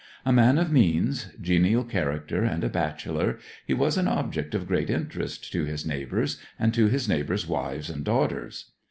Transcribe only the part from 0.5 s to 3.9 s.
of means, genial character, and a bachelor, he